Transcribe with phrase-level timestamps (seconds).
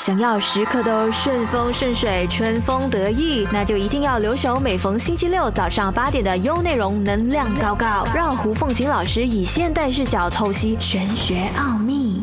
[0.00, 12.22] 想要时刻都顺风顺水、春风得意，那就一定要留守每逢星期六早上八点的优内容能量高高，让胡凤琴老师以现代视角透析玄学奥秘。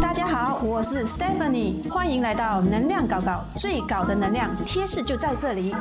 [0.00, 5.74] 大家好，我是 Stephanie，欢迎来到能量搞搞，最高的能量贴士就在这里。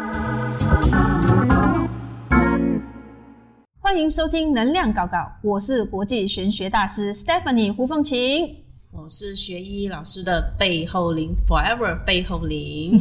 [3.86, 8.66] 欢迎收听能量搞搞，我是国际玄学大师 Stephanie 胡凤琴。
[8.90, 13.00] 我是学医老师的背后灵，Forever 背后灵。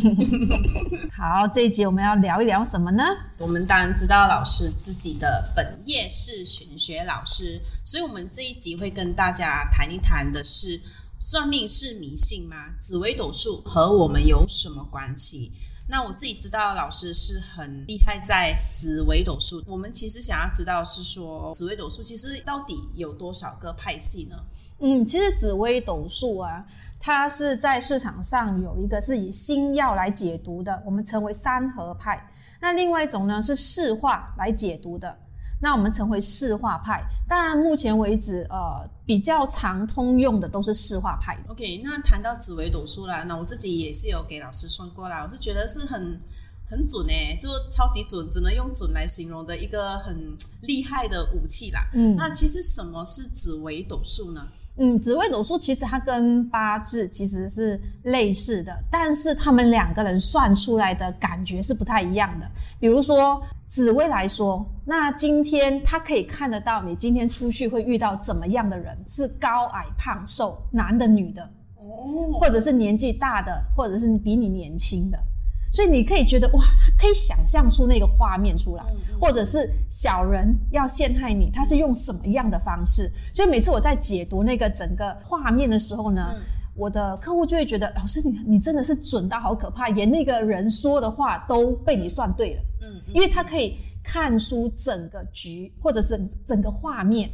[1.16, 3.02] 好，这一集我们要聊一聊什么呢？
[3.38, 10.82] 我们当然知道老师自己的本业是玄学老师，所以我们这一集会跟大家谈一谈的是
[11.18, 12.74] 算命是迷信吗？
[12.78, 15.50] 紫微斗数和我们有什么关系？
[15.86, 24.36] 那我自己知道老师是很厉害在紫微斗数，我们其实想要知道是说紫微斗数其实到底有多少个派系呢？
[24.80, 26.64] 嗯，其实紫微斗数啊，
[26.98, 32.30] 它是在市场上有一个是以星耀来解读的，我们称为三合派。
[32.60, 35.18] 那另外一种呢是市化来解读的，
[35.60, 37.04] 那我们称为市化派。
[37.28, 41.50] 但，目前为止，呃，比较常通用的都是市化派的。
[41.50, 46.20] OK，那谈到紫微斗数啦，那我自己也是有给老师算过啦，我是觉得是很
[46.66, 51.80] 很准诶，就超级准，只能用准来形容的一个很厉害的武器啦。
[51.92, 54.48] 嗯那其实什么是紫微斗数呢？
[54.76, 62.50] 嗯，紫微斗数其实它跟八字其实是类似的，但是他们两个人算出来的感觉是不太一样的。
[62.80, 71.42] 比如说紫微来说，那今天他可以看得到你今天出去会遇到怎么样的人，是高矮胖瘦，男的女的，
[71.76, 75.18] 哦，或者是年纪大的，或者是比你年轻的。
[75.74, 76.64] 所以你可以觉得哇，
[76.96, 78.84] 可以想象出那个画面出来，
[79.20, 83.10] 或者是小人要陷害你，他是用什么样的方式？
[83.32, 86.32] 所以每次我在解读那个整个画面的时候呢，
[86.76, 97.28] 我的客户就会觉得，老师你你真的是准到好可怕，连那个人说的话都被你算对了，嗯，因为他可以看出整个局或者整整个画面。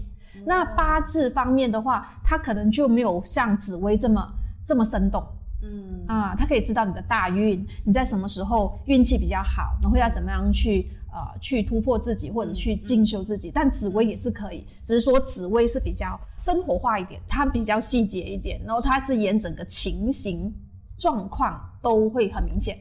[0.47, 4.27] 那八字方面的话，他可能就没有像紫薇这么
[4.65, 5.23] 这么生动。
[5.63, 13.51] 嗯啊，他可以知道你的大运，你在什么时候运气比较好，然后要怎么样去呃去突破自己或者去进修自己。
[13.51, 20.53] 但紫薇也是可以，只是说紫薇是比较生活化一点，它比较细节一点，然后它是演整个情形
[20.99, 22.77] 状况都会很明显。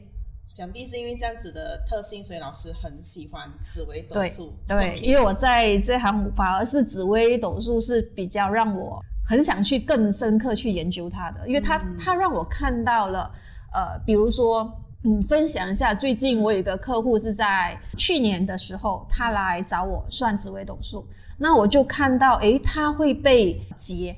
[0.46, 4.52] 想必是因为这样子的特性，所以老师很喜欢紫微斗数。
[4.66, 13.30] 对因为我在这行反而是紫微斗数是比较让我很想去更深刻去研究它的，因为它、它让我看到了
[13.72, 14.70] 呃，比如说。
[15.02, 21.08] 嗯，分享一下，最近我有一个客户是在去年的时候，他来找我算紫微斗数，
[21.38, 24.14] 那我就看到，诶，他会被劫，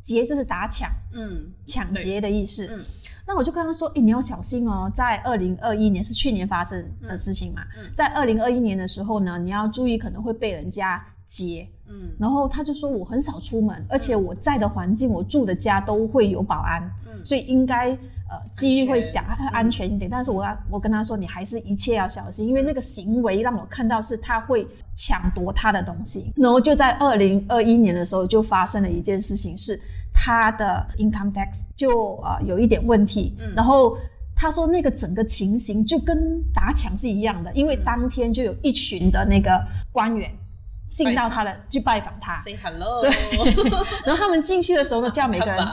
[0.00, 2.68] 劫就是打抢，嗯抢劫的意思。
[2.70, 2.84] 嗯
[3.26, 11.66] 那我就跟他说：“诶，你要小心哦，在二零二一年是去年发生的事情嘛，嗯在二零二一年的时候呢，你要注意可能会被人家劫。
[11.88, 17.90] 嗯然后他就说我很少出门，而且我在的环境，我住的家都会有保安，嗯所以应该
[18.28, 19.20] 呃几率会小
[19.50, 20.08] 安全一点。
[20.08, 26.32] 但是我要我跟他说，你还是一切要小心，因为那个行为让我看到是他会抢夺他的东西。
[26.36, 29.80] 然后就在二零二一年的时候，就发生了一件事情，是
[30.12, 33.96] 他的 income tax 就呃有一点问题，嗯然后。
[34.42, 39.62] 他说那个整个情形就跟打抢是一样的，因为当天就有一群的那个
[39.92, 40.30] 官员
[40.94, 43.10] 进到他的去拜访他，，say hello，对。
[44.04, 45.64] 然后他们进去的时候呢，叫每个人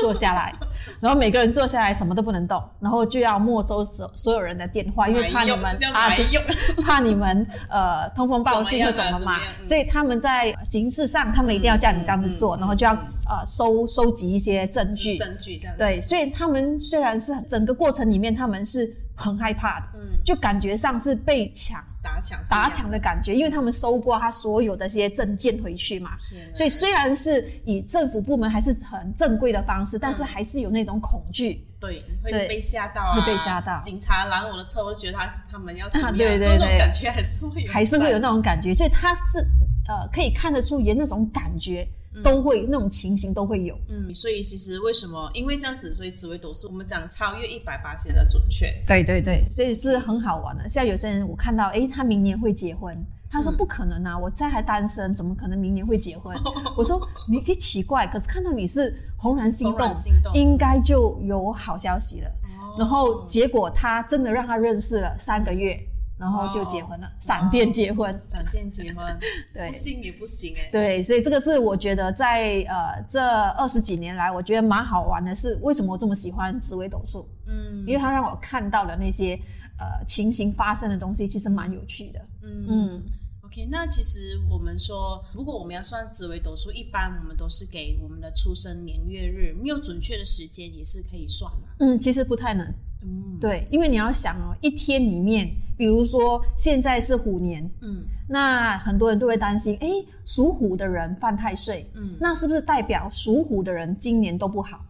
[0.00, 0.54] 坐下来，
[1.00, 6.10] 然后每个人坐下来什么都不能动，然后就要没收所所有人的电话，因为怕你们啊
[6.84, 15.78] 怕你们呃通风报信或怎么嘛所以他们在形式上他们一定要叫你这样子做，然后就要呃收收集一些证据，证据这样子。
[15.82, 21.82] 对，所以他们虽然是整个过程里面他们是很害怕的，嗯，就感觉上是被抢。
[22.06, 26.12] 打抢打抢的感觉，因为他们收过他所有的这些证件回去嘛，
[26.54, 31.66] 所以虽然是以政府部门还是很正规的方式，但是还是有那种恐惧。
[31.80, 33.80] 对，会被吓到、啊，会被吓到。
[33.82, 36.78] 警察拦我的车，我就觉得他他们要怎么样，啊对对就那种对。
[36.78, 39.40] 感觉还是会有，还是会有那种感觉，所以他是
[39.88, 41.84] 呃可以看得出，也那种感觉
[42.22, 43.78] 都会，那种情形都会有。
[43.88, 45.30] 嗯，所以其实为什么？
[45.34, 50.68] 因为这样子，所以紫微斗数我们讲超越一百八千的准确，对对对，所以是很好玩的。
[50.68, 52.96] 像有些人我看到，诶，他明年会结婚，
[53.30, 56.36] 他嗯说不可能啊，我在还单身，怎么可能明年会结婚？
[56.76, 62.28] 我说你可以奇怪，可是看到你是怦然心怦动然心动，应该就有好消息了。
[62.28, 62.32] 哦
[62.78, 65.74] 然后结果他真的让他认识了三个月，
[66.18, 69.04] 然后就结婚了，闪电结婚，闪电结婚，
[69.52, 77.28] 对不信也不行哎、对，所以这个是我觉得在呃这二十几年来，我觉得蛮好玩的是，为什么我这么喜欢紫微斗数？
[77.46, 79.34] 嗯，因为它让我看到的那些
[79.78, 82.20] 呃情形发生的东西，其实蛮有趣的。
[82.42, 83.02] 嗯
[83.42, 91.68] OK，那其实我们说，如果我们要算紫微斗数，一般我们都是给我们的出生年月日，没有准确的时间也是可以算嘛。
[91.78, 92.66] 嗯，其实不太能。
[93.06, 95.48] 嗯，对，因为你要想哦，一天里面，
[95.78, 104.84] 比如说现在是虎年，嗯，那很多人都会担心，诶，属虎的人犯太岁，嗯，那是不是代表属虎的人今年都不好？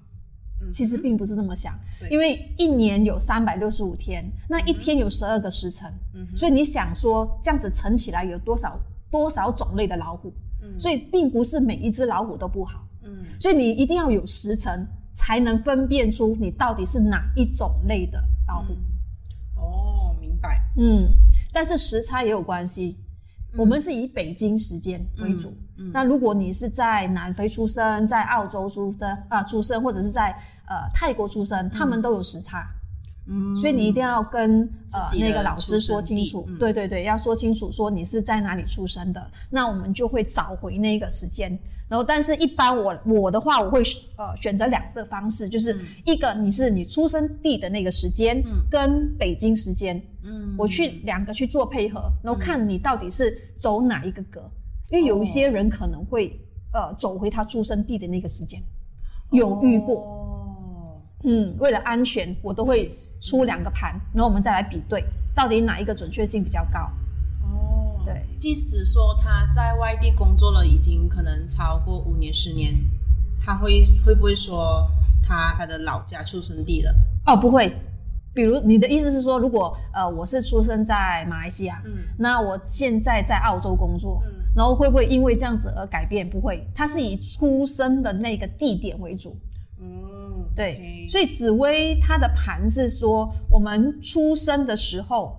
[0.72, 1.78] 其实并不是这么想，
[2.10, 5.92] 因为一年有三百六十五天，那一天有十二个时辰，
[6.34, 8.80] 所以你想说这样子乘起来有多少
[9.10, 10.32] 多少种类的老虎？
[10.78, 13.24] 所以并不是每一只老虎都不好，嗯。
[13.38, 14.84] 所以你一定要有时辰
[15.16, 18.74] 才能分辨出你到底是哪一种类的老虎。
[19.56, 20.62] 哦，明白。
[20.76, 21.08] 嗯，
[21.52, 22.98] 但是时差也有关系。
[23.56, 25.56] 我们是以北京时间为主。
[25.92, 30.30] 那如果你是在南非出生，在澳洲出生啊、出生，或者是在
[30.68, 32.68] 呃泰国出生，他们都有时差。
[33.26, 34.68] 嗯，所以你一定要跟呃
[35.08, 41.58] 自己那个老师说清楚对对对，要说清楚，说你是在哪里出生的，那我们就会找回那个时间。
[41.88, 43.80] 然后，但是一般我我的话，我会
[44.16, 45.86] 呃选择两个方式，就是嗯。
[46.04, 48.66] 一个你是你出生地的那个时间，嗯。
[48.68, 54.50] 跟北京时间，嗯，我去两个去做配合，然后看你到底是走哪一个格，
[54.90, 56.36] 因为有一些人可能会
[56.72, 58.60] 呃走回他出生地的那个时间，
[59.30, 62.90] 有遇过，哦，嗯，为了安全，我都会
[63.20, 65.04] 出两个盘，然后我们再来比对，
[65.34, 66.90] 到底哪一个准确性比较高。
[68.06, 72.74] 哦，对，即使说他在外地工作了，已经可能超过五年、十年，
[73.40, 74.88] 他会会不会说
[75.22, 76.94] 他他的老家出生地了？
[77.26, 77.74] 哦，不会。
[78.34, 86.28] 比如你的意思是说，如果呃我是出生在马来西亚，嗯，那我现在在澳洲工作，嗯，然后会不会因为这样子而改变？
[86.28, 89.34] 不会，它是以出生的那个地点为主。
[89.80, 95.34] 嗯，对所以紫薇它的盘是说，我们出生的时候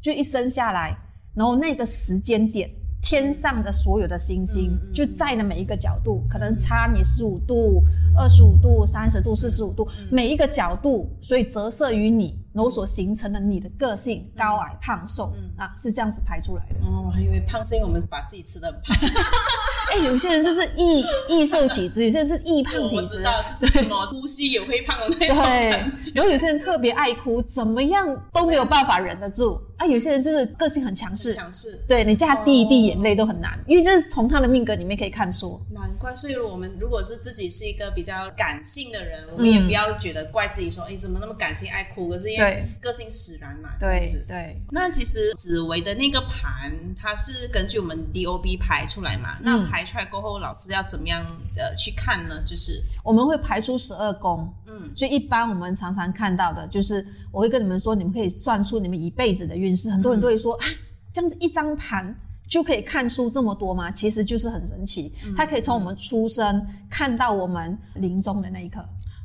[0.00, 0.96] 就一生下来，
[1.36, 2.68] 然后那个时间点，
[3.02, 7.84] 天上的所有的星星、就在的每一个角度，可能差你十五度、
[8.16, 16.86] 二十五度、三十度、四十五度，每一个角度，所以折射于你，然后所形成的你的个性，高矮胖瘦、啊，是这样子排出来的。
[16.86, 18.96] 哦，我还以为胖是因为我们把自己吃的很胖，
[19.92, 23.22] 哎、有些人就是易易瘦体质，有些人是易胖体质我知。
[23.22, 29.86] 道，就是什么呼吸也会胖的那种对感觉。，然后有些人特别爱哭，怎么样都没有办法忍得住啊。
[29.86, 35.60] 有些人就是个性很强势，强势，对你叫他滴一滴眼泪都很难，因为这是从他的命格里面可以看出。
[35.72, 36.14] 难怪。
[36.16, 42.08] 所以我们如果是自己是一个比较感性的人，我们也不要觉得怪自己说，哎、怎么那么感性爱哭？
[42.08, 44.24] 可是因为个性使然嘛，这样子。
[44.26, 49.36] 对，那其实紫薇的那个盘，它是根据我们 DOB 排出来嘛。
[49.42, 51.24] 那排出来过后，老师要怎么样
[51.54, 52.40] 的去看呢？
[52.44, 59.90] 就是我们会排出十二宫，嗯，所以一般我们常常看到的就是，我会跟你们说，你们可以算出你们一辈子的运势。
[59.90, 60.66] 很多人都会说、啊，
[61.12, 62.14] 这样子一张盘
[62.48, 63.90] 就可以看出这么多吗？
[63.90, 68.80] 其实就是很神奇，它可以从我们出生看到我们临终的那一刻。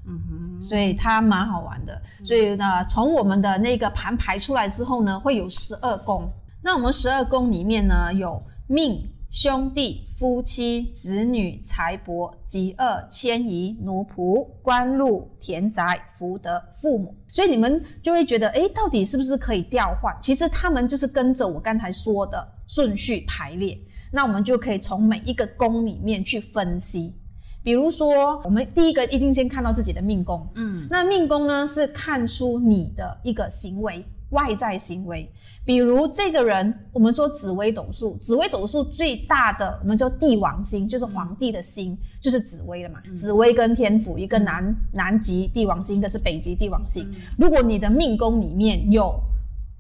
[0.08, 2.02] 嗯哼，所以它蛮好玩的。
[2.24, 6.28] 所以呢，从我们的那个盘排出来之后呢，会有十二宫。
[6.64, 17.16] 那我们十二宫里面呢，有命、兄弟、夫妻、子女、财帛、吉恶、迁移、奴仆、官禄、田宅、福德、父母。
[17.32, 20.14] 所以你们就会觉得，诶，到底是不是可以调换？
[20.22, 23.80] 其实他们就是跟着我刚才说的顺序排列。
[24.12, 27.16] 那我们就可以从每一个宫里面去分析。
[27.64, 35.32] 比如说，我们第一个一定先看到自己的命宫，嗯，那命宫呢是看出你的一个行为，外在行为。
[35.64, 43.00] 比如这个人，我们说紫微斗数，紫微斗数最大的我们叫帝王星，就是皇帝的星，就是紫微了嘛。
[43.14, 47.08] 紫微跟天府，一个南南极帝王星，一个是北极帝王星。
[47.38, 49.14] 如果你的命宫里面有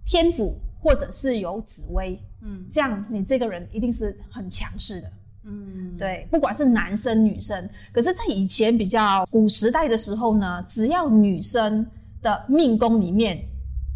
[0.06, 5.12] 天府，或者是有紫微，嗯，这样你这个人一定是很强势的。
[5.44, 11.84] 嗯，对，不管是男生女生，可是，在以前比较古时代的时候呢，只要女生
[12.22, 13.44] 的命宫里面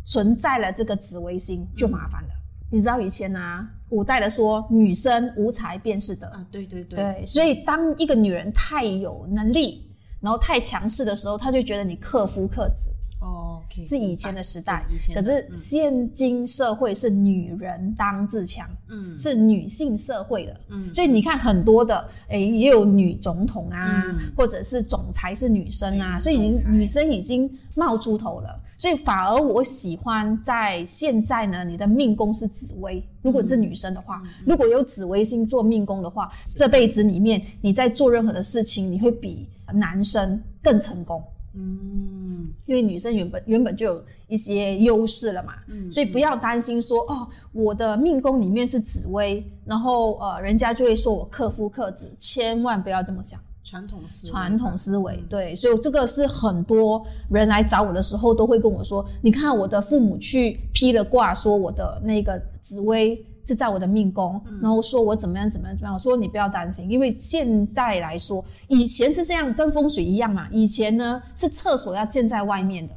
[0.05, 2.29] 存在了这个紫微星，就麻烦了。
[2.71, 9.89] 你知道以前啊，古代的说女生无才便是德，啊，对对对，对，所以当一个女人太有能力，
[10.21, 12.91] 然后太强势的时候，她就觉得你克夫克子。
[13.21, 14.85] 哦是以前的时代。
[14.89, 24.03] 以，前可是现今社会是女人当自强，嗯，是女性社会了，嗯，所以你看很多的，诶，也有女总统啊，
[24.37, 26.37] 或者是总裁是女生啊，对所以
[26.69, 28.61] 女生已经冒出头了。
[28.77, 41.23] 所以反而我喜欢在现在呢，你的命宫是紫薇，如果是女生的话，如果有紫薇星做命宫的话，这辈子里面你在做任何的事情，你会比男生更成功。
[41.57, 45.53] 嗯，因为女生原本原本就有一些优势了嘛，
[45.89, 53.39] 所以不要担心说哦，我的命宫里面是紫薇，然后呃，人家就会说我克夫克子，千万不要这么想。
[53.65, 72.93] 传统思传统思维，对，所以这个是很多人来找我的时候都会跟我说，你看我的父母去批了卦，说我的那个紫薇是在我的命宫，然后说我怎么样怎么样怎么样，我说你不要担心，因为现在来说，以前是这样，跟风水一样嘛，以前呢是厕所要建在外面的，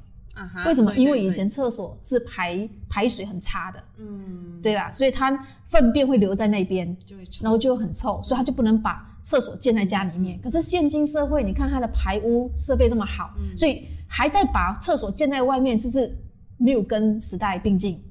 [0.66, 0.94] 为什么？
[0.94, 4.92] 因为以前厕所是排排水很差的，嗯，对吧？
[4.92, 5.32] 所以它
[5.64, 6.94] 粪便会留在那边，
[7.40, 9.07] 然后就很臭，所以它就不能把。
[9.28, 16.11] 厕所建在家里面，可是现今社会，你看它的排污设备这么好，所以还在把厕所建在外面，是不是
[16.56, 18.02] 没有跟时代并进？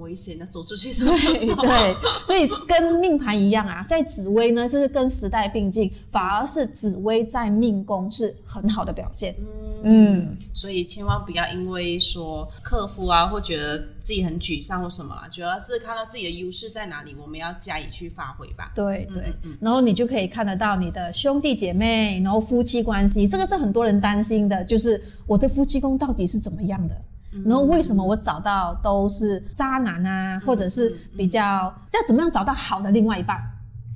[0.00, 1.54] 危险的，走出去上厕所。
[1.56, 9.34] 对，所以跟命盘一样啊，在紫薇呢是跟时代并进，反而是紫薇在命宫是很好的表现。
[9.82, 18.70] 嗯，所以千万不要因为说克服啊，或觉得自己很沮丧或什么啦，主要是看到自己的优势在哪里，我们要加以去发挥吧。
[18.74, 26.94] 对对，然后你就可以看得到你的兄弟姐妹，然后夫妻关系，这个是很多人担心的，就是我的夫妻宫到底是怎么样的？
[27.44, 33.38] 然后为什么我找到都是渣男啊，或者是比较要怎么样找到好的另外一半？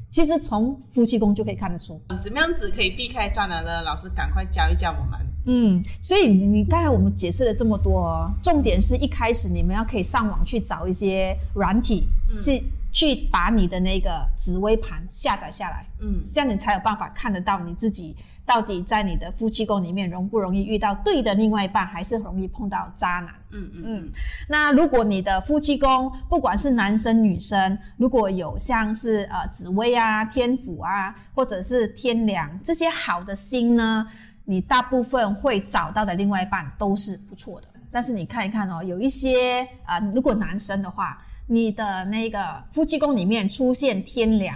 [0.08, 3.82] 其实从夫妻宫就可以看得出，怎么样子可以避开渣男呢？
[3.82, 5.18] 老师赶快教一教我们。
[5.46, 12.62] 嗯，所以你你刚才我们解释了这么多，重点是一开始你们要可以上网去找一些软体，是
[12.92, 23.34] 去把你的那个紫微盘下载下来，嗯，这样你才有办法看得到你自己到底在你的夫妻宫里面容不容易遇到对的另外一半，还是容易碰到渣男。
[23.50, 24.10] 嗯嗯嗯。
[24.48, 34.06] 那如果你的夫妻宫不管是男生女生，如果有像是呃紫薇啊、天府啊，或者是天梁这些好的星呢？
[34.46, 44.54] 你大部分会找到的另外一半都是不错的，但是你看一看哦，有一些啊，如果男生的话，你的那个夫妻宫里面出现天梁，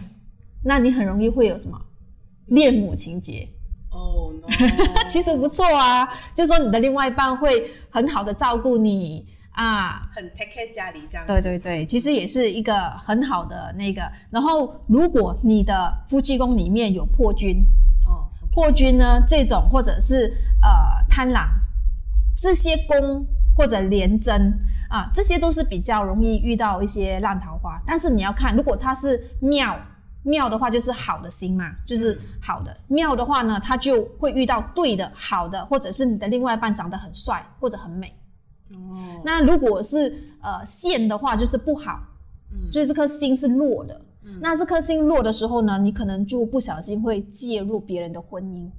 [0.62, 1.80] 那你很容易会有什么
[2.48, 3.48] 恋母情节
[3.90, 4.32] 哦，
[5.08, 11.26] 其实不错啊，就说你的另外一半会很好的照顾你啊，很 take care 家里这样。
[11.26, 14.02] 对对对，其实也是一个很好的那个。
[14.30, 17.64] 然后如果你的夫妻宫里面有破军。
[18.06, 21.48] 哦破军呢，这种或者是呃贪狼，
[22.36, 23.24] 这些宫
[23.56, 24.58] 或者廉贞
[24.90, 27.80] 啊，这些都是比较容易遇到一些烂桃花。
[27.86, 29.78] 但是你要看，如果它是庙
[30.22, 38.08] 庙的话，就是好的心嘛，就是好的妙的话呢，他就会遇到对的好的，或者是你的另外一半长得很帅或者很美。
[38.74, 42.00] 哦，那如果是呃线的话，就是不好，
[42.50, 44.00] 嗯，所以这颗心是弱的。
[44.42, 48.70] 那这颗心弱的时候呢，你可能就不小心会介入别人的婚姻，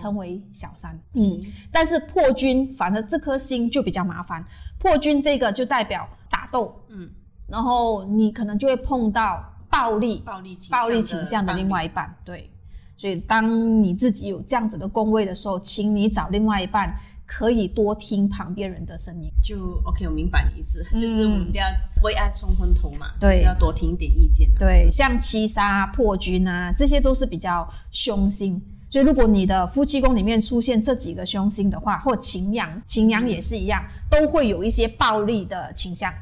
[0.00, 0.98] 成为小三。
[1.12, 1.38] 嗯，
[1.70, 4.42] 但是破军，反正这颗星就比较麻烦。
[4.78, 7.06] 破军这个就代表打斗，嗯，
[7.46, 12.14] 然后你可能就会碰到暴力、暴力、暴力倾向的另外一半。
[12.24, 12.48] 对，
[12.96, 16.94] 所以当你自己有这样子的工位的时候，请你找另外一半。
[17.26, 21.64] 可以多听旁边人的声音，就 OK，我明白你意思，就是我们不要
[22.02, 24.46] 为爱冲昏头嘛，就是要多听一点意见。
[24.58, 36.12] 对，像七杀破军啊，这些都是比较凶星，所以如果你的夫妻宫里面出现这几个凶星的话，或擎羊，擎羊也是一样，都会有一些暴力的倾向。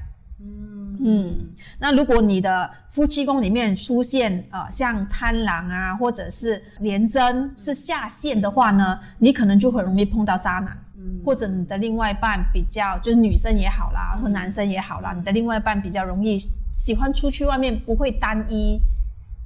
[1.05, 10.79] 嗯嗯，那如果你的夫妻宫里面出现呃像贪狼啊，或者是廉贞是下线的话呢，你可能就很容易碰到渣男。
[11.25, 16.39] 或者你的另外一半比较，就是女生也好啦，或男生也好啦，你的另外一半比较容易
[16.73, 18.81] 喜欢出去外面，不会单一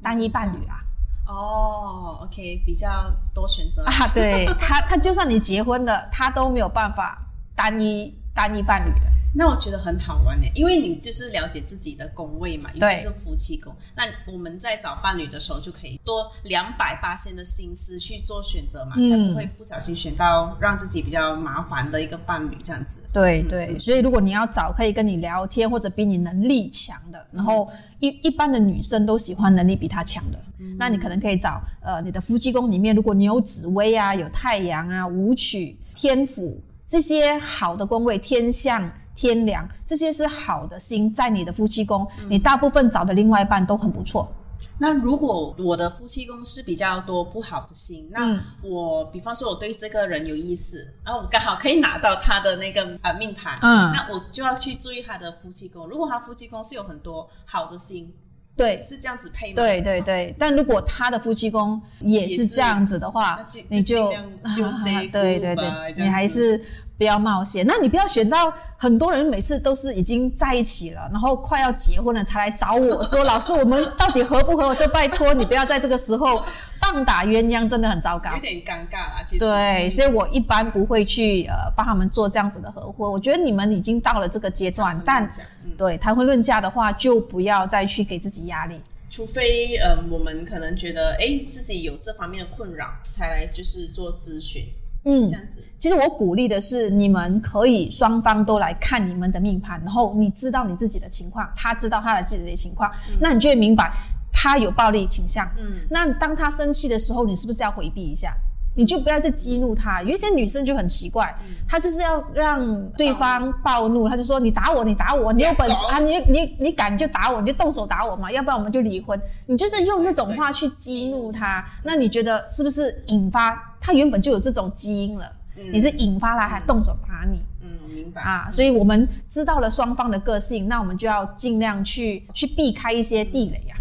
[0.02, 0.84] 单一伴侣啊。
[1.26, 2.88] 哦，OK，比较
[3.32, 4.06] 多选择啊。
[4.12, 9.06] 对他，他就算你结婚了，他都没有办法单一单一伴侣的。
[9.35, 13.75] 那我觉得很好玩呢，因为你就是了解自己的宫位嘛，尤其是夫妻宫。
[13.95, 23.02] 那我们在找伴侣的时候，就可以多两百八千的心思去做选择嘛，才不会不小心选到让自己比较麻烦的一个伴侣这样子。
[23.12, 27.68] 对对，所以如果你要找可以跟你聊天或者比你能力强的，然后
[28.00, 30.38] 一一般的女生都喜欢能力比他强的，
[30.78, 38.90] 那你可能可以找呃你的夫妻宫里面，如果你有紫薇啊、有太阳啊、武曲、天府这些好的宫位，天象。
[39.16, 44.32] 天良这些是好的星，在你的夫妻宫，你大部分找的另外一半都很不错。
[44.78, 53.90] 那如果我的夫妻宫是比较多不好的心，那我比方说我对这个人有意思，然后我刚好可以拿到他的那个呃命盘，嗯。
[53.92, 55.88] 那我就要去注意他的夫妻宫。
[55.88, 58.12] 如果他夫妻宫是有很多好的心，
[58.54, 58.82] 对。
[58.82, 59.54] 是这样子配吗？
[59.56, 64.12] 对对对，但如果他的夫妻宫也是这样子的话那就，你就
[64.54, 66.62] 就 say 对对对，你还是
[66.98, 67.66] 不要冒险。
[67.66, 74.68] 那你不要选到很多人每次都是已经在一起了，然后快要结婚了才来找我说，老师我们到底合不合？
[74.68, 76.42] 我就拜托你不要在这个时候
[76.80, 78.40] 棒打鸳鸯，真的很糟糕有。
[78.40, 79.22] 点尴尬啦。
[79.24, 83.10] 其实对，所以我一般不会去呃帮他们做这样子的合婚。
[83.10, 85.24] 我觉得你们已经到了这个阶段，但
[85.64, 88.80] 嗯对谈婚论嫁的话，就不要再去给自己压力。
[89.08, 94.64] 除非呃我们可能觉得哎自己有这方面的困扰，才来就是做咨询
[95.06, 95.62] 嗯这，样子。
[95.78, 103.92] 其实我鼓励的是，你们可以双方都来看你们的命盘，然后你知道你自己的情况，他知道他的自己的情况，那你就会明白
[104.32, 105.48] 他有暴力倾向。
[105.58, 108.34] 嗯，那当他生气的时候，你是不是要回避一下？
[108.76, 110.00] 你就不要再激怒他。
[110.02, 111.35] 有一些女生就很奇怪，
[111.68, 125.33] 她就是要让对方暴怒，她就说：“你打我，你打我，你有本事啊，你你你敢就打我，你就动手打我嘛，要不然我们就离婚。”你就是用这种话去激怒他，那你觉得是不是引发他原本就有这种基因了？
[125.73, 128.21] 你是引发了还动手打你嗯，明白。
[128.21, 133.75] 啊，所以我们知道了双方的个性，那我们就要尽量去去避开一些地雷啊。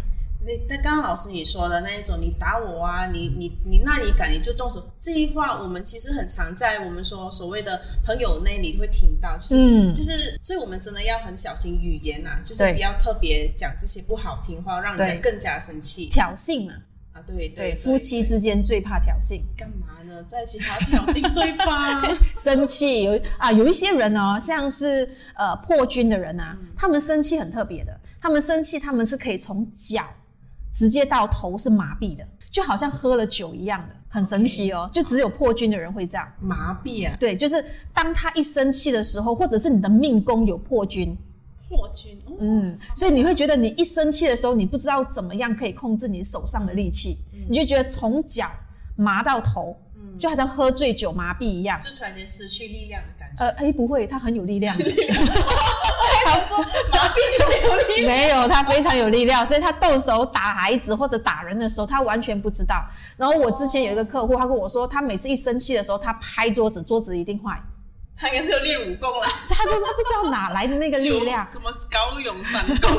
[0.46, 16.74] 那那刚刚老师你说的那一种，你打我啊，你你你那你敢你就动手，这一话我们其实很常在我们说所谓的朋友那里会听到，就是、嗯就是，所以我们真的要很小心语言呐、就是不要特别讲这些不好听话，让人家更加生气挑衅嘛，
[17.14, 17.22] 啊。
[17.26, 19.42] 对对对，夫妻之间最怕挑衅。
[19.58, 20.22] 干嘛呢？
[20.28, 22.16] 在一起还要挑衅对方？
[22.38, 30.06] 生气有啊，有一些人哦，像是呃破军的人啊，他们生气很特别的，他们生气他们是可以从脚
[30.76, 34.90] 直接到头是麻痹的，就好像喝了酒一样的，很神奇哦。
[34.92, 37.64] 就只有破军的人会这样，麻痹啊，对，就是
[37.94, 41.16] 当他一生气的时候，或者是你的命宫有破军，
[41.70, 42.20] 破军。
[42.26, 47.18] 哦嗯，所以你会觉得你一生气的时候，你不知道怎么样可以控制你手上的力气，
[47.50, 48.52] 你就觉得从脚
[48.98, 49.78] 麻到头，
[50.20, 51.80] 就好像喝醉酒麻痹一样。
[51.80, 53.02] 就突然间失去力量。
[53.38, 54.76] 呃，哎，不会，他很有力量。
[56.26, 56.58] 他说
[56.92, 58.08] 麻痹就没有力量。
[58.08, 62.84] 没有，他非常有力量，所以他动手打孩子或者打人的时候，他完全不知道。
[63.18, 67.62] 然后我之前有一个客户，他跟我说，他每次一生气的时候，他拍桌子，桌子一定坏。
[68.18, 72.90] 他应该是有练武功啦， 他就是他不知道哪来的那个力量，什么高勇反攻，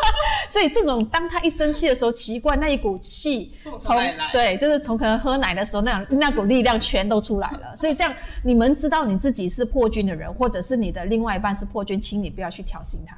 [0.50, 3.96] 所以这种当他一生气的时候，奇怪那一股气从
[4.32, 7.74] 对，就是从可能喝奶的时候那样那股力量全都出来了。
[7.74, 13.16] 所以这样你们知道你自己是破军的人，或者是你的另外一半是破军，请你不要去挑衅他。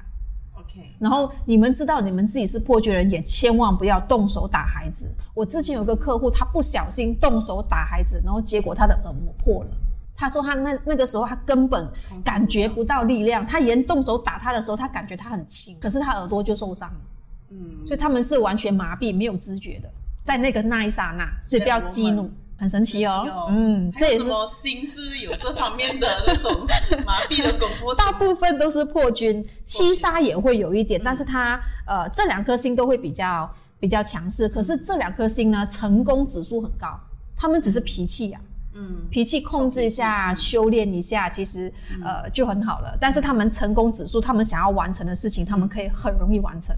[0.60, 5.10] OK，然后你们知道你们自己是破军人，也千万不要动手打孩子。
[5.34, 9.70] 我之前有个客户，他不小心动手打孩子，然后结果他的耳膜破了。
[10.20, 11.88] 他说他那那个时候他根本
[12.24, 17.00] 感觉不到力量，他连动手打他的时候，他感觉他很轻，可是他耳朵就受伤了。
[17.50, 19.88] 嗯，所以他们是完全麻痹、没有知觉的，
[20.24, 22.28] 在那个那一刹那，所以不要激怒，
[22.58, 23.20] 很神奇哦。
[23.22, 26.52] 奇哦嗯，这也是还有什么心是有这方面的那种
[27.06, 27.94] 麻痹的功夫？
[27.94, 36.98] 大部分都是破军，七杀也会有一点，但是他呃这两颗星都会比较比较强势，可是这两颗星呢成功指数很高，
[37.36, 38.40] 他们只是脾气呀、
[38.78, 41.72] 嗯，脾气控制一下，修炼一下，其实
[42.04, 42.96] 呃就很好了。
[43.00, 46.76] 但是他们成功指数，他们想要完成的事情，他们可以很容易完成。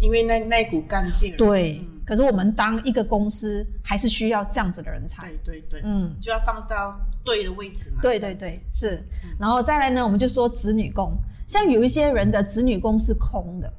[0.00, 5.28] 因为那那一股干劲儿，对，可是我们当一个公司，还是需要这样子的人才。
[5.44, 7.98] 对对对，嗯，就要放到对的位置嘛。
[8.00, 9.02] 对对对，是。
[9.38, 11.12] 然后再来呢，我们就说子女宫，
[11.46, 13.70] 像有一些人的子女宫是空的，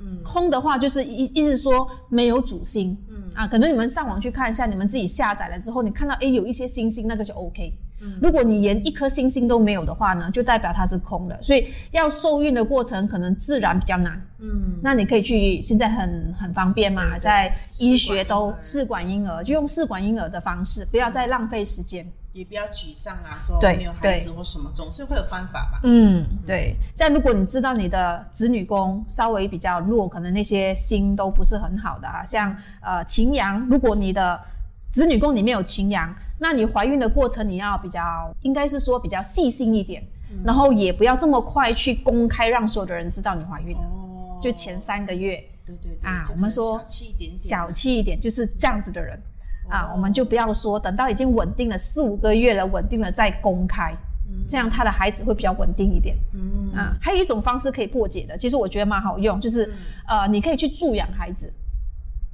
[0.00, 3.20] 嗯，空的话就是意意思说没有主星，嗯。
[3.34, 7.72] 啊，可能你们上网去看一下，你们自己下载了之后，你看到诶有一些星星，那个就 OK。
[8.20, 14.20] 如果你连一颗星星都没有的话呢，就代表它是空的，所以要受孕的过程可能自然比较难。
[14.38, 22.06] 嗯，那你可以去，现在很很方便嘛，在医学都试管婴儿，就用试管婴儿的方式，不要再浪费时间。
[22.32, 25.80] 也不要沮丧啊，说对没有孩子或什么，总是会有办法吧。
[25.82, 26.76] 嗯，对。
[26.94, 34.40] 像如果你知道你的子女宫稍微比较弱，可能那些星都不是很好的啊，像呃擎羊，如果你的
[34.92, 38.00] 子女宫里面有擎羊，那你怀孕的过程你要比较，
[38.42, 40.00] 应该是说比较细心一点，
[40.44, 49.20] 然后也不要这么快去公开让所有的人知道你怀孕了，哦，就前三个月对对对啊我们说小气一点点，小气一点，就是这样子的人。
[49.70, 53.94] 啊，哦我们就不要说，等到已经稳定了四五个月了，稳定了再公开，
[54.48, 56.16] 这样他的孩子会比较稳定一点。
[56.34, 56.72] 嗯。
[56.74, 59.72] 啊，还有一种方式可以破解的，其实我觉得蛮好用，就是、
[60.06, 61.52] 呃，你可以去助养孩子。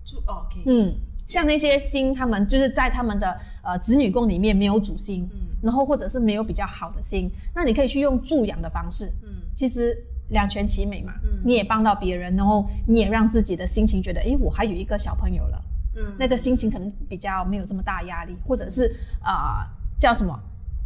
[0.05, 0.62] 助哦，可以。
[0.66, 0.94] 嗯，
[1.27, 5.29] 像那些星，他们就是在他们的呃子女宫里面没有主星，
[5.62, 9.96] 然后或者是没有比较好的星，那你可以去用助养的方式，嗯，其实
[10.29, 15.64] 两全其美嘛，嗯，你也帮到别人，然后你也让自己的心情觉得，诶，我还有一个小朋友了，
[15.96, 19.66] 嗯，那个心情可能比较没有这么大压力，或者是啊、
[19.98, 20.38] 叫什么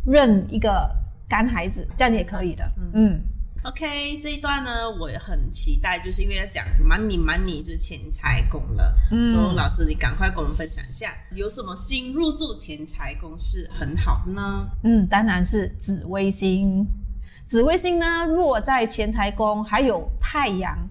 [0.07, 0.91] 认一个
[1.29, 3.21] 干孩子，这样也可以的，嗯
[3.63, 8.97] OK，这一段呢，我也很期待，就是因为要讲 money money 就是钱财宫了。
[9.23, 14.67] 所以老师，你赶快跟我们分享一下，有什么新入住钱财宫是很好的呢？
[14.83, 16.87] 嗯，当然是紫微星。
[17.45, 20.89] 紫微星呢，落在钱财宫，还有太阳。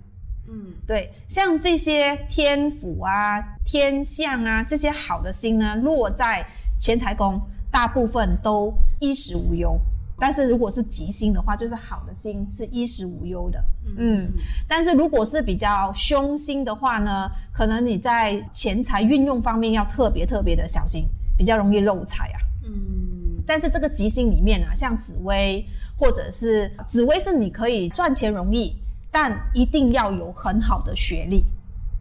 [0.52, 6.46] 嗯，对，像这些天府啊、天象啊这些好的星呢，落在
[6.80, 7.40] 钱财宫，
[7.72, 9.80] 大部分都衣食无忧。
[10.22, 13.64] 但是如果是吉星的话，就是好的星是衣食无忧的。
[13.98, 14.30] 嗯，
[14.68, 21.08] 但是如果是比较凶星的话呢，可能你在钱财运用方面要特别特别的小心，
[21.38, 22.40] 比较容易漏财啊。
[22.66, 25.66] 嗯，但是这个吉星里面啊，像紫薇
[25.98, 28.76] 或者是紫薇是你可以赚钱容易，
[29.12, 31.46] 但一定要有很好的学历，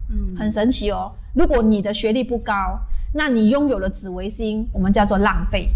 [0.09, 1.11] 嗯，很神奇哦。
[1.33, 2.79] 如果你的学历不高，
[3.13, 5.69] 那你拥有了紫微星，我们叫做浪费。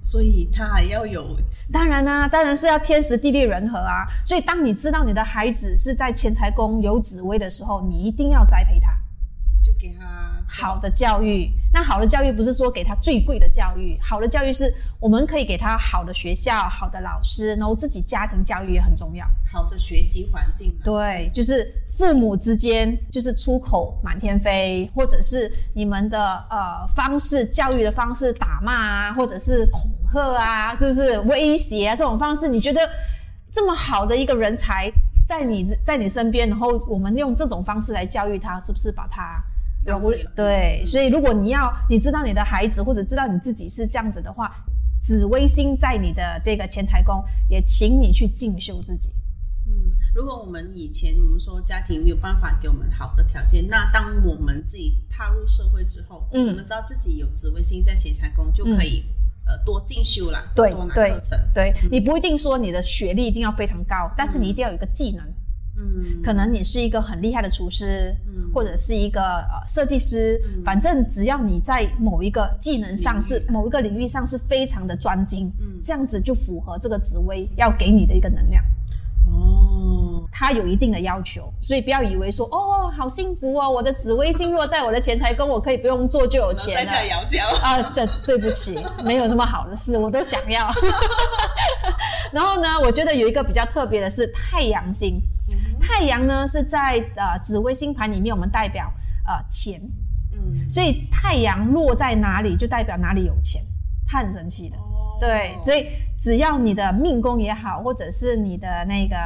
[0.00, 1.34] 所以他还要有
[1.72, 4.04] 当然啦、当然是要天时地利人和啊。
[4.24, 8.90] 所以当你知道你的孩子是在钱财宫有紫薇的时候，你一定要栽培他。
[9.62, 10.04] 就给他
[10.46, 19.26] 好的教育，那好的教育不是说给他最贵的教育，好的教育是我们可以给他好的学校、好的老师，然后自己家庭教育也很重要。
[19.52, 20.84] 好的学习环境啊。
[20.84, 32.48] 对，就是父母之间就是出口满天飞，或者是你们的呃方式教育的方式打骂啊，或者是恐吓啊，是不是威胁啊这种方式？
[32.48, 32.88] 你觉得
[33.52, 34.88] 这么好的一个人才
[35.26, 39.42] 在你在你身边，然后我们用这种方式来教育他，是不是把他
[39.86, 44.50] 浪费了对，所以如果你要你知道你的孩子或者知道你自己是这样子的话，
[45.02, 49.10] 紫微星在你的这个钱财宫，也请你去进修自己。
[49.66, 49.72] 嗯，
[50.14, 59.04] 如果我们以前我们说家庭没有办法给我们好的条件，那当我们自己踏入社会之后，嗯我们知道自己有紫微星在钱财宫，就可以、
[59.46, 61.38] 呃多进修啦，对多拿课程。
[61.54, 65.24] 对你不一定说你的学历一定要非常高，但是你一定要有一个技能。
[65.24, 65.34] 嗯，
[66.22, 78.62] 可能你是一个很厉害的厨师，嗯或者是一个呃设计师，反正只要你在某一个技能上是某一个领域上是非常的专精，嗯这样子就符合这个紫薇要给你的一个能量。
[79.26, 86.92] 哦，它有一定的要求，所以不要以为说哦，好幸福哦，我的紫微星落在我的钱财宫，我可以不用做就有钱了。
[86.92, 87.40] 家摇脚。
[87.62, 90.70] 啊，这对不起，没有那么好的事，我都想要。
[92.32, 95.20] 然后呢，我觉得有一个比较特别的是太阳星。
[95.86, 98.90] 太阳呢是在呃紫微星盘里面，我们代表
[99.26, 99.78] 呃钱，
[100.32, 103.62] 嗯，所以太阳落在哪里就代表哪里有钱，
[104.06, 104.76] 它很神奇的。
[104.78, 105.86] 哦对，所以
[106.18, 109.16] 只要你的命宫也好，或者是你的那个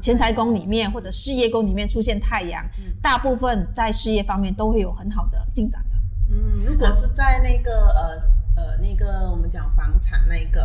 [0.00, 2.62] 钱财宫里面或者事业宫里面出现太阳，
[3.00, 5.96] 大部分在事业方面都会有很好的进展的。
[6.30, 10.60] 嗯，如果是在那个呃呃那个我们讲房产那一个，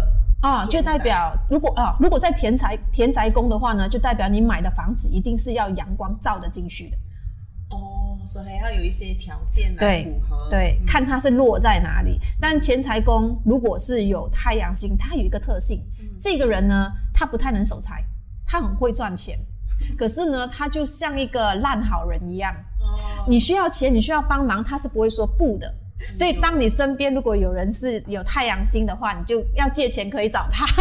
[0.45, 6.97] 啊，就代表如果啊，如果在田宅田宅宫的话呢，就代表你买的房子一定是要阳光照得进去的。
[7.71, 10.47] 哦，所以还要有一些条件来对符合。
[10.51, 12.19] 对，看它是落在哪里。
[12.39, 15.81] 但钱财宫如果是有太阳星，它有一个特性，
[16.21, 18.05] 这个人呢，他不太能守财，
[18.45, 19.39] 他很会赚钱，
[19.97, 22.53] 可是呢，他就像一个烂好人一样。
[22.81, 25.73] 哦，你需要钱，你需要帮忙，他是不会说不的。
[26.13, 30.65] 所以，当你身边如果有人是有太阳星的话，你就要借钱可以找他。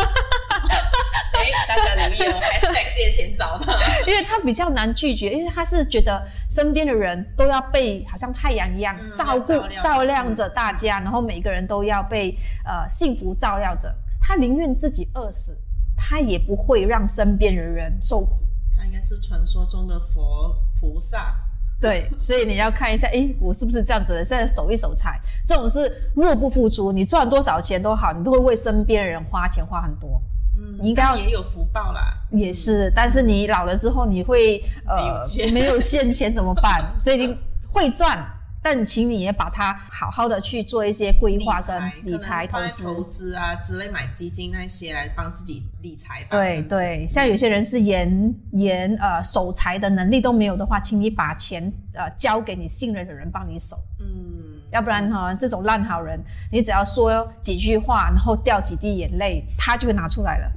[1.35, 2.41] 哎，大家留意哦
[2.95, 3.73] 借钱找他。
[4.07, 13.95] 因为他比较难拒绝，因为他是觉得身边的人都要被好像太阳一样、嗯照顾要照料照亮着大家，然后每个人都要被呃幸福照料着。
[14.21, 15.57] 他宁愿自己饿死，
[15.97, 18.37] 他也不会让身边的人受苦。
[18.77, 21.37] 他应该是传说中的佛菩萨。
[21.85, 24.25] 对，所以你要看一下，诶，我是不是这样子的？
[24.25, 30.19] 现在守一守财，这种是入不敷出，你赚多少钱都好，你都会为身边的人花钱花很多。
[30.57, 32.01] 嗯，你应该要也有福报啦。
[32.31, 36.83] 也是，但是你老了之后，你会呃没有钱没有现钱怎么办？
[36.99, 37.37] 所以你
[37.71, 38.19] 会赚，
[38.65, 43.35] 但请你也把它好好的去做一些规划跟理财投可能放在投资。
[43.35, 46.29] 啊之类，买基金那些来帮自己理财吧。
[46.31, 56.19] 这对，对，像有些人是连连呃守财的能力都没有的话，请你把钱呃交给你信任的人帮你守，嗯，要不然哈、这种烂好人，
[56.51, 60.51] 你只要说几句话，然后掉几滴眼泪，他就会拿出来了。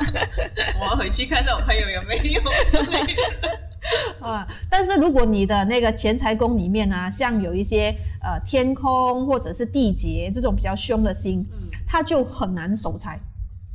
[0.80, 2.40] 我要回去看看我朋友有没有。
[4.20, 11.44] 啊，但是如果你的那个钱财宫里面呢，像有一些呃天空或者是地劫这种比较凶的星，
[11.86, 13.18] 它就很难守财。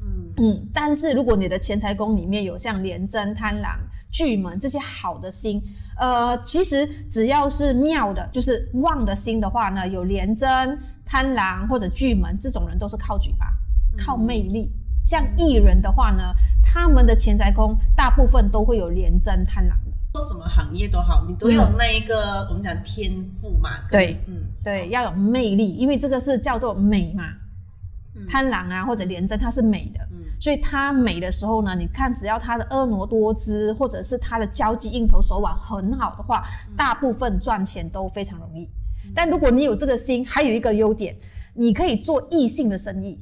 [0.02, 3.80] 嗯嗯，但是如果你的钱财宫里面有像廉贞、贪狼、
[4.12, 5.62] 巨门这些好的星，
[6.00, 13.48] 呃，其实只要是妙的，就是旺的星的话呢，有廉贞、贪狼或者巨门这种人都是靠嘴巴、
[13.98, 14.72] 靠魅力。
[15.06, 16.24] 像艺人的话呢，
[16.64, 19.78] 他们的钱财宫大部分都会有廉贞、贪狼。
[20.14, 23.70] 做什么行业都好，你都有那一个我们讲天赋嘛？
[23.90, 27.24] 对，嗯，对，要有魅力，因为这个是叫做美嘛。
[28.30, 30.00] 贪狼啊，或者廉贞，它是美的，
[30.40, 36.44] 所以它美的时候呢，你看，只要它的婀娜多姿，或者是它的交际应酬手腕很好的话，
[36.78, 38.70] 大部分赚钱都非常容易。
[39.16, 41.16] 但如果你有这个心，还有一个优点，
[41.56, 43.20] 你可以做异性的生意。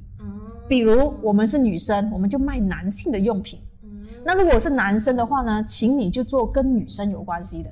[0.67, 3.59] 比如我们是女生，我们就卖男性的用品。
[4.25, 7.69] 那如果是男生的话呢，请你就做跟女生有关系的。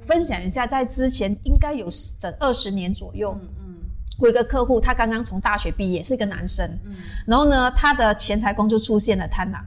[0.00, 1.86] 分享一下，在之前应该有
[2.18, 3.76] 整二十年左右，嗯嗯，
[4.18, 6.94] 我有一个客户，他刚刚从大学毕业，是一个男生，嗯，
[7.26, 9.58] 然后呢，他的钱财宫就出现了贪婪，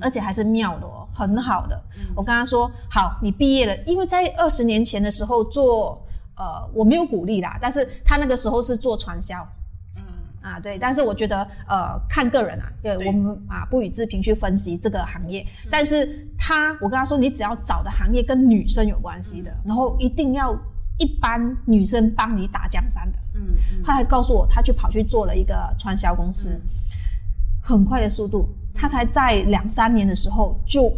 [0.00, 1.78] 而且还是妙的哦，很好的。
[2.14, 6.02] 我跟他说，好，你毕业了，因为在二十年前的时候做，
[6.36, 9.46] 呃，我没有鼓励啦，但是他那个时候是做传销。
[10.46, 15.44] 啊，对，但是我觉得，呃，看个人啊，对我们啊不予置评去分析这个行业。
[15.68, 20.56] 但是他，我跟他说，你只要找的行业跟女生有关系的，然后一定要
[20.98, 23.18] 一般女生帮你打江山的。
[23.34, 26.62] 嗯，后来告诉我，他就跑去做了一个传销公司，
[27.60, 30.92] 很快的速度，他才在两三年的时候就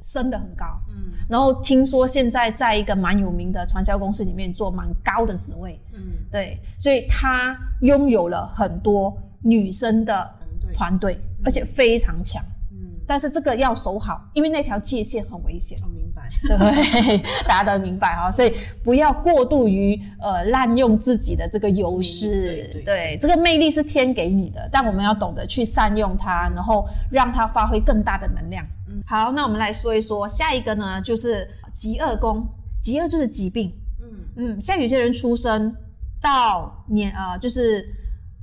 [0.00, 0.80] 升得很高。
[1.06, 5.80] 嗯，然后听说现在在一个蛮有名的传销公司里面做蛮高的职位。
[5.94, 6.00] 嗯。
[6.28, 10.28] 对，所以他拥有了很多女生的
[10.74, 12.42] 团队，而且非常强。
[12.72, 15.78] 嗯，但是这个要守好，因为那条界限很危险。
[15.82, 18.28] 我明白，对， 大家都明白哈。
[18.30, 22.82] 所以不要过度于呃滥用自己的这个优势。
[22.84, 28.66] 对，这个魅力是天给你的，但我们要懂得去善用它，然后让它发挥更大的能量。
[28.96, 32.46] 嗯，好，那我们来说一说下一个呢，就是疾厄宫。
[32.80, 33.72] 疾厄就是疾病。
[34.00, 35.74] 嗯嗯，像有些人出生。
[36.18, 37.86] 到年呃，就是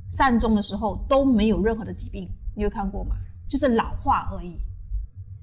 [0.10, 3.16] 善终的时候都没有任何的疾病，你有看过吗？
[3.50, 4.58] 就是老化而已，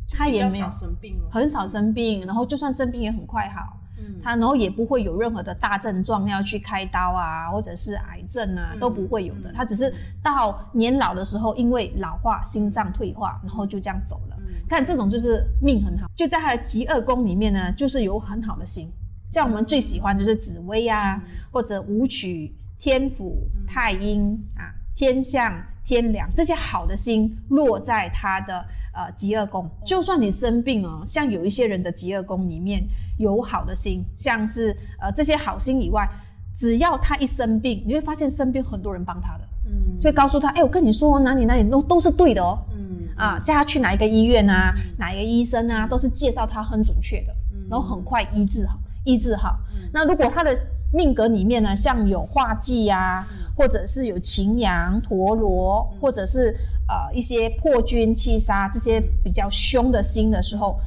[0.09, 9.93] 他也没有生病，很少生病，然后就算生病也很快好，嗯，他然后也不会有任何的大症状要去开刀啊，或者是癌症啊都不会有的，他只是
[10.23, 14.37] 到年老的时候因为老化心脏退化，然后就这样走了。
[14.71, 18.89] 看这种就是命很好，就在他的极恶宫里面呢，就是有很好的心。
[19.29, 25.53] 像我们最喜欢就是紫薇啊，或者武曲、天府、太阴啊、天象、
[25.85, 29.69] 天梁这些好的星落在他的呃极恶宫。
[29.85, 32.85] 就算你生病哦，像有一些人的极恶宫里面
[33.19, 36.09] 有好的星，像是呃这些好星以外，
[36.55, 42.90] 只要他一生病，你会发现身边很多人帮他的，嗯，所以告诉他，哎，我跟你说哪里哪里都都是对的哦，嗯
[43.21, 47.37] 啊，叫他去哪一个医院啊，哪一个医生啊，都是介绍他很准确的，
[47.69, 48.79] 然后很快医治好。
[49.05, 49.59] 医治好。
[49.93, 50.55] 那如果他的
[50.93, 56.55] 命格里面呢，像有化忌呀，或者是有擎羊、陀螺，或者是
[56.89, 60.81] 呃一些破军、七杀这些比较凶的星的时候，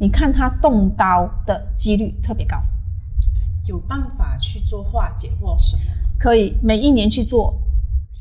[0.00, 2.56] 你看他动刀的几率特别高。
[3.66, 5.82] 有办法去做化解或什么？
[6.18, 7.54] 可以，每一年去做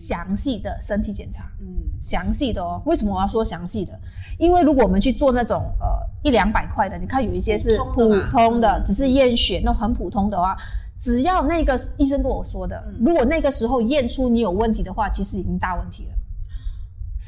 [0.03, 1.49] 详细的身体检查。
[1.61, 1.65] 嗯，
[2.01, 2.81] 详细的哦。
[2.85, 3.97] 为什么我要说详细的？
[4.37, 5.87] 因为如果我们去做那种呃
[6.21, 10.55] 一两百块的，你看有一些是普通的，只是验血那很普通的话，
[10.99, 16.11] 只要那个医生跟我说的，如果那个时候验出你有问题的话，其实已经大问题了。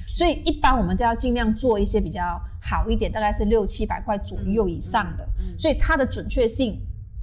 [0.06, 5.26] 所以一般我们就要尽量做一些比较好一点，大概是六七百块左右以上的，
[5.58, 6.78] 所以它的准确性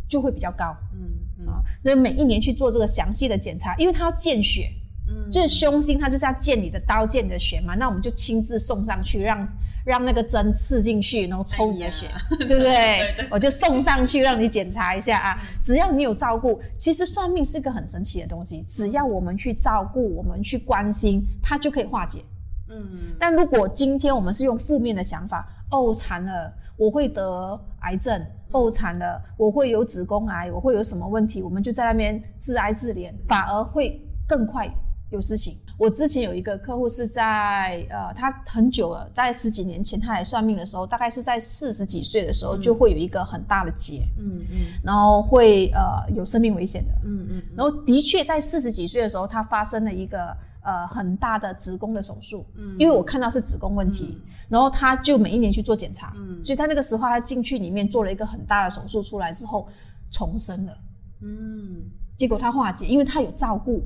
[0.08, 0.74] 就会比较高。
[0.94, 1.00] 嗯
[1.40, 4.70] 嗯啊，所以每一年去做这个详细的检查，因为它要见血，
[5.08, 9.48] 嗯，就是凶星，它就是要见你的刀，见你的血嘛，那我们就亲自送上去让。
[9.84, 12.08] 让那个针刺进去，然后抽你的血，
[12.48, 13.28] 对不对？
[13.30, 15.38] 我就送上去让你检查一下啊。
[15.62, 18.62] 只要你有照顾，其实算命是个很神奇的东西。
[18.66, 22.22] 只要我们去照顾，我们去关心，它就可以化解。
[22.70, 23.14] 嗯。
[23.20, 31.42] 但如果今天我们是用负面的想法，哦惨了，我会得癌症，哦惨了，我会有子宫癌，我会有什么问题？
[31.42, 34.66] 我们就在那边自哀自怜，反而会更快
[35.14, 35.56] 有事情。
[35.76, 54.16] 我之前有一个客户是在呃，他很久了，大概十几年前他来算命的时候，大概是在四十几岁的时候就会有一个很大的劫，嗯嗯，然后会呃有生命危险的，嗯嗯，然后的确在四十几岁的时候，他发生了一个呃很大的子宫的手术，嗯，因为我看到是子宫问题，
[54.48, 59.66] 然后他就每一年去做检查，嗯，所以他那个时候他进去里面做了一个很大的手术，出来之后
[60.08, 60.78] 重生了，
[61.20, 61.82] 嗯，
[62.16, 63.82] 结果他化解，因为他有照顾，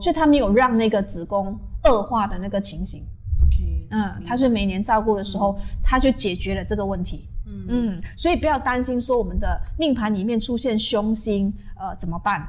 [0.00, 3.02] 所以他没有让那个子宫恶化的那个情形
[3.42, 7.26] ，OK，嗯，他是每年照顾的时候，他就解决了这个问题。
[7.68, 12.46] 嗯，所以不要担心说我们的命盘里面出现凶星，呃，怎么办？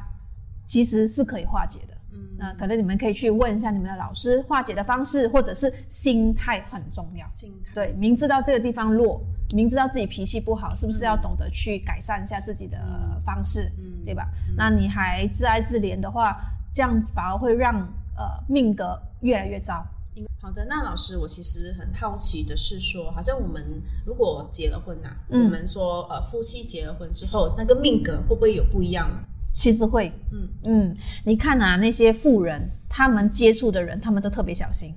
[0.66, 1.94] 其实是可以化解的。
[2.14, 7.28] 嗯，那可能你们可以去问一下你们的老师化解的方式，或者是心态很重要。
[7.30, 9.20] 心态对，明知道这个地方弱，
[9.54, 12.78] 明知道自己脾气不好，是不是要懂得去改善一下自己的
[13.26, 13.72] 方式？
[13.80, 14.28] 嗯，对吧？
[14.56, 16.40] 那你还自哀自怜的话，
[16.74, 17.74] 这样反而会让
[18.18, 19.86] 呃命格越来越糟。
[20.42, 23.64] 好的，那老师，我其实很好奇的是说，好像我们
[24.06, 29.24] 如果结了婚呐，我们说呃夫妻结了婚之后，那个命格会不会有不一样呢？
[29.54, 34.94] 其实会，嗯嗯，你看啊，那些富人，他们接触的人，他们都特别小心。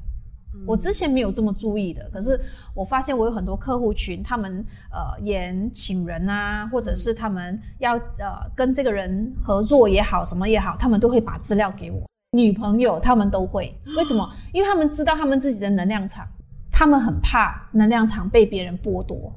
[0.67, 2.39] 我之前没有这么注意的，可是
[2.75, 12.03] 我发现我有很多客户群，他们呃演请人啊，或者是他们要呃跟这个人合作也好，什么也好，他们都会把资料给我。
[12.37, 14.29] 女朋友他们都会，为什么？
[14.53, 16.27] 因为他们知道他们自己的能量场，
[16.73, 19.33] 他们很怕能量场被别人剥夺。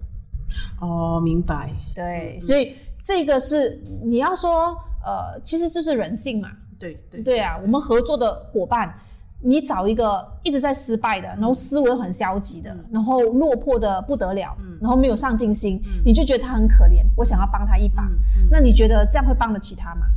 [0.81, 1.69] 哦，明白。
[1.93, 6.49] 对，所以这个是你要说，呃，其实就是人性嘛。
[6.79, 8.93] 对对对啊，我们合作的伙伴，
[9.39, 18.08] 你找一个一直在失败的，然后思维很消极的，然后落魄的不得了，然后没有上进心，你就觉得他很可怜，我想要帮他一把。
[18.50, 20.08] 那你觉得这样会帮得起他吗？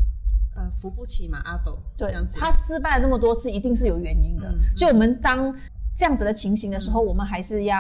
[0.57, 1.79] 呃，扶不起嘛，阿斗。
[1.97, 4.53] 对，他失败了这么多次，一定是有原因的。
[4.77, 5.55] 所以，我们当
[5.97, 7.79] 这样子的情形的时候，我们还是要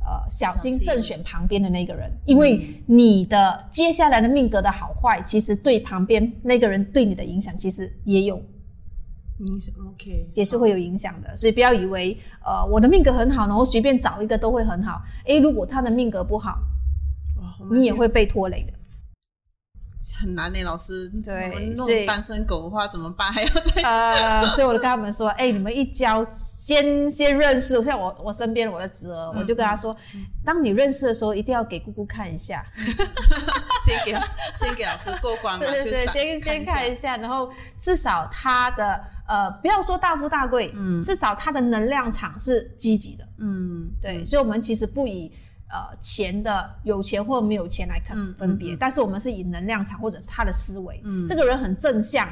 [0.00, 8.42] 呃小心慎选旁边的那个人，因为你的接下来的命格的好坏，其实对旁边那个人对你的影响，其实也有
[9.38, 9.74] 影响。
[9.86, 11.36] OK，也是会有影响的。
[11.36, 15.00] 所以不要以为呃我的命格很好，然后随便找一个都会很好。
[15.24, 16.58] 诶，如果他的命格不好，
[17.70, 18.72] 你也会被拖累的。
[20.20, 21.10] 很难呢，老师。
[21.24, 23.32] 对，所以单身狗的话怎么办？
[23.32, 27.82] 还要再呃， 所以我就跟他们说，哎，你们一交，先先认识。
[27.82, 29.94] 像我，我身边我的侄儿，我就跟他说，
[30.44, 32.64] 当你认识的时候，一定要给姑姑看一下。
[33.84, 34.14] 先给
[34.56, 44.24] 先给老师过关嘛，对对对，先先看一下，然后至少他的呃，不要说大富大贵，嗯，至少他的能量场是积极的，嗯，对。
[44.24, 45.30] 所以，我们其实不以。
[45.70, 52.26] 呃，钱的有钱或没有钱来看分别，但是我们是以能量场或者是他的思维，嗯这个人很正向，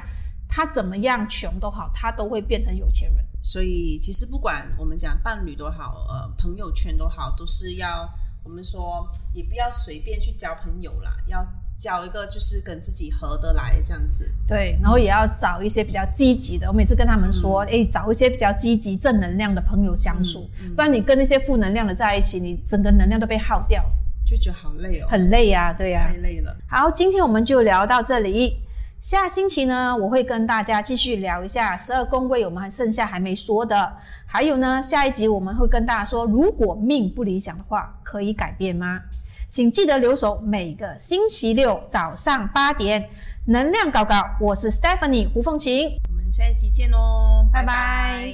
[0.49, 3.23] 他怎么样穷都好，他都会变成有钱人。
[3.43, 8.09] 所以其实不管我们讲伴侣都好，呃，朋友圈都好，都是要
[8.43, 11.47] 我们说也不要随便去交朋友啦，要。
[11.77, 16.67] 交一个就是跟自己合得来这样子，对，然后也要找一些比较积极的。
[16.67, 23.85] 我每次跟他们说，哎，找一些比较积极、正能量的朋友相处，不然你跟那些负能量的在一起，你整个能量都被耗掉，
[24.25, 26.57] 就觉得好累哦，很累呀，对呀，太累了。
[26.67, 28.63] 好，今天我们就聊到这里，
[28.99, 33.93] 下星期呢，我会跟大家继续聊一下十二宫位，我们还剩下还没说的，
[34.25, 39.03] 还有呢，下一集我们会跟大家说，如果命不理想的话，可以改变吗？
[39.49, 43.09] 请记得留守每个星期六早上八点，
[43.47, 48.29] 能量高高，我是 Stephanie 胡凤琴，我们下一集见哦，拜拜。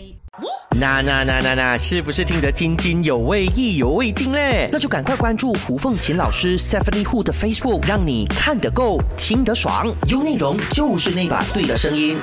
[0.70, 4.70] 那那那那那，是不是听得津津有味、意犹未尽嘞？
[4.72, 12.16] 那就赶快关注胡凤琴老师 Stephanie Hu 的 Facebook，让你看得够，听得爽，有内容就是那把对的声音。